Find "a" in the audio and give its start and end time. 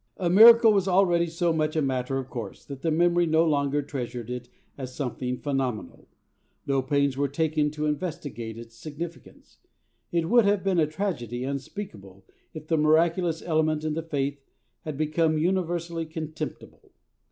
0.17-0.31, 1.75-1.79, 10.79-10.87